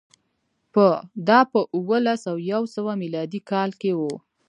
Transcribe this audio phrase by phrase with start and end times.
[1.27, 4.01] دا په اووه لس او یو سوه میلادي کال کې و